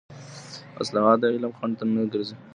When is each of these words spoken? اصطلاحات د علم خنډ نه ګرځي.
اصطلاحات 0.81 1.17
د 1.21 1.23
علم 1.33 1.51
خنډ 1.57 1.77
نه 1.95 2.03
ګرځي. 2.13 2.35